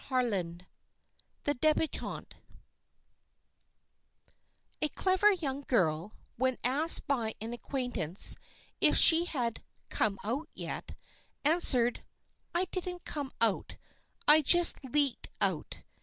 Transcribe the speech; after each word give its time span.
CHAPTER 0.09 0.31
XI 0.41 0.57
THE 1.43 1.53
DÉBUTANTE 1.53 2.33
A 4.81 4.87
CLEVER 4.89 5.31
young 5.33 5.61
girl, 5.67 6.13
when 6.37 6.57
asked 6.63 7.05
by 7.05 7.35
an 7.39 7.53
acquaintance 7.53 8.35
if 8.79 8.97
she 8.97 9.25
had 9.25 9.61
"come 9.89 10.17
out" 10.23 10.49
yet, 10.55 10.95
answered, 11.45 12.01
"I 12.55 12.65
didn't 12.71 13.05
come 13.05 13.31
out. 13.41 13.77
I 14.27 14.41
just 14.41 14.83
leaked 14.83 15.27
out." 15.39 15.83